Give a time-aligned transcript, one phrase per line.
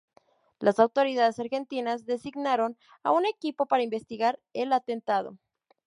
[0.57, 5.37] Las autoridades argentinas designaron a un equipo para investigar el atentado.